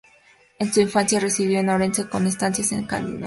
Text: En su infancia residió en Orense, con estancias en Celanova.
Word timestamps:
En 0.57 0.73
su 0.73 0.81
infancia 0.81 1.19
residió 1.19 1.59
en 1.59 1.69
Orense, 1.69 2.09
con 2.09 2.25
estancias 2.25 2.71
en 2.71 2.87
Celanova. 2.87 3.19